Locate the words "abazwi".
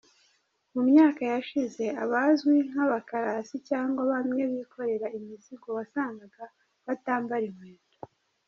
2.03-2.55